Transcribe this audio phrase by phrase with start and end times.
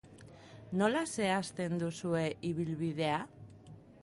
[0.81, 3.23] Nola zehazten duzue ibilbidea?